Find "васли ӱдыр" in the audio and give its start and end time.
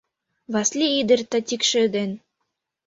0.53-1.19